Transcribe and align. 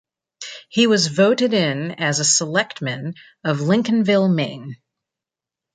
He 0.67 0.87
was 0.87 1.09
voted 1.09 1.53
in 1.53 1.91
as 1.91 2.17
a 2.17 2.25
selectmen 2.25 3.13
of 3.43 3.61
Lincolnville, 3.61 4.29
Maine. 4.29 4.77